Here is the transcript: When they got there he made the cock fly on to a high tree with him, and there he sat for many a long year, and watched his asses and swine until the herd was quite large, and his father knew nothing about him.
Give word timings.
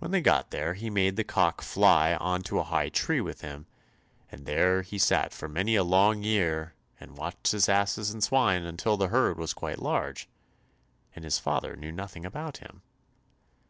When 0.00 0.10
they 0.10 0.20
got 0.20 0.50
there 0.50 0.74
he 0.74 0.90
made 0.90 1.16
the 1.16 1.24
cock 1.24 1.62
fly 1.62 2.14
on 2.16 2.42
to 2.42 2.58
a 2.58 2.62
high 2.62 2.90
tree 2.90 3.22
with 3.22 3.40
him, 3.40 3.64
and 4.30 4.44
there 4.44 4.82
he 4.82 4.98
sat 4.98 5.32
for 5.32 5.48
many 5.48 5.76
a 5.76 5.82
long 5.82 6.22
year, 6.22 6.74
and 7.00 7.16
watched 7.16 7.52
his 7.52 7.66
asses 7.66 8.10
and 8.10 8.22
swine 8.22 8.64
until 8.64 8.98
the 8.98 9.08
herd 9.08 9.38
was 9.38 9.54
quite 9.54 9.78
large, 9.78 10.28
and 11.14 11.24
his 11.24 11.38
father 11.38 11.74
knew 11.74 11.90
nothing 11.90 12.26
about 12.26 12.58
him. 12.58 12.82